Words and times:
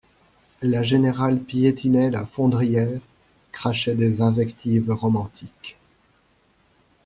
La 0.63 0.81
générale 0.81 1.39
piétinait 1.39 2.09
la 2.09 2.25
fondrière, 2.25 2.99
crachait 3.51 3.93
des 3.93 4.21
invectives 4.23 4.89
romantiques. 4.89 5.77